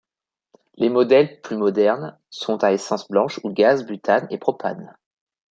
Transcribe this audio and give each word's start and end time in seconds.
Les 0.77 0.89
modèles 0.89 1.39
plus 1.41 1.57
modernes 1.57 2.17
sont 2.31 2.63
à 2.63 2.71
essence 2.71 3.07
blanche 3.07 3.39
ou 3.43 3.51
gaz 3.51 3.85
butane 3.85 4.25
et 4.31 4.39
propane. 4.39 4.95